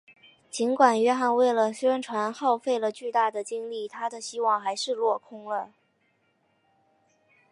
[0.49, 5.73] 尽管约翰为了宣传耗费了巨大的精力他的希望还是落空了。